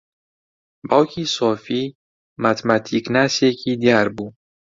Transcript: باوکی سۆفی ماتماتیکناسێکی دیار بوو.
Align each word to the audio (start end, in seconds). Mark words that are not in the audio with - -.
باوکی 0.87 1.23
سۆفی 1.35 1.81
ماتماتیکناسێکی 2.43 3.71
دیار 3.83 4.07
بوو. 4.15 4.27